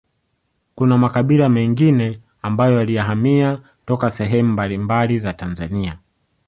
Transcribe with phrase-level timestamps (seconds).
[0.75, 5.97] Kuna makabila mengine ambayo yalihamia toka sehemu mbambali za Tanzania